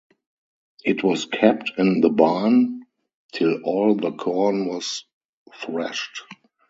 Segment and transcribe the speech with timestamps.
[0.83, 2.87] It was kept in the barn
[3.33, 5.05] till all the corn was
[5.53, 6.23] threshed.